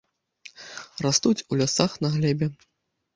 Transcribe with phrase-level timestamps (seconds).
[1.05, 2.47] Растуць у лясах на глебе.